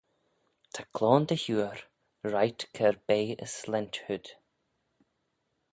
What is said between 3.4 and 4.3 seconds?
as slaynt hood.